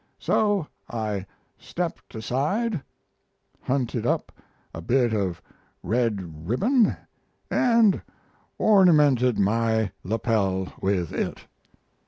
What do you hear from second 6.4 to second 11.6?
ribbon, and ornamented my lapel with it.